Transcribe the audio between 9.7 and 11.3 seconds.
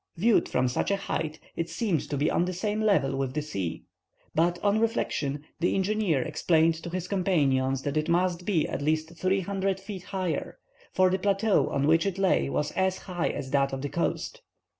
feet higher, for the